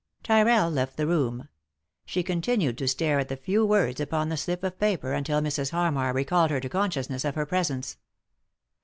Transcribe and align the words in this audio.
Tyrrell 0.23 0.71
left 0.71 0.97
the 0.97 1.05
room. 1.05 1.47
She 2.07 2.23
continued 2.23 2.75
to 2.79 2.87
stare 2.87 3.19
at 3.19 3.27
the 3.29 3.37
few 3.37 3.63
words 3.63 3.99
upon 4.01 4.29
the 4.29 4.35
slip 4.35 4.63
of 4.63 4.79
paper 4.79 5.13
until 5.13 5.41
Mrs. 5.41 5.69
Harmar 5.69 6.11
recalled 6.11 6.49
her 6.49 6.59
to 6.59 6.69
consciousness 6.69 7.23
of 7.23 7.35
her 7.35 7.45
presence. 7.45 7.97